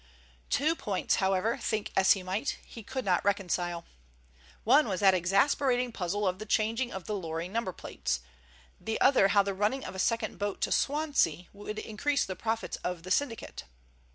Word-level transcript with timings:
Two 0.49 0.75
points, 0.75 1.17
however, 1.17 1.59
think 1.59 1.91
as 1.95 2.13
he 2.13 2.23
might, 2.23 2.57
he 2.65 2.81
could 2.81 3.05
not 3.05 3.23
reconcile. 3.23 3.85
One 4.63 4.87
was 4.87 4.99
that 5.01 5.13
exasperating 5.13 5.91
puzzle 5.91 6.27
of 6.27 6.39
the 6.39 6.47
changing 6.47 6.91
of 6.91 7.03
the 7.03 7.13
lorry 7.13 7.47
number 7.47 7.71
plates, 7.71 8.19
the 8.79 8.99
other 8.99 9.27
how 9.27 9.43
the 9.43 9.53
running 9.53 9.85
of 9.85 9.93
a 9.93 9.99
second 9.99 10.39
boat 10.39 10.59
to 10.61 10.71
Swansea 10.71 11.45
would 11.53 11.77
increase 11.77 12.25
the 12.25 12.35
profits 12.35 12.77
of 12.77 13.03
the 13.03 13.11
syndicate. 13.11 13.65